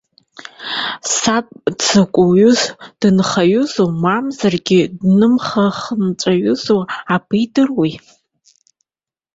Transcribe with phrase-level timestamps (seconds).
[1.15, 1.45] Саб
[1.77, 2.59] дзакә уаҩыз,
[2.99, 6.81] дынхаҩызу, мамзаргьы днымха-хымҵәазу
[7.13, 7.93] абаидыруеи.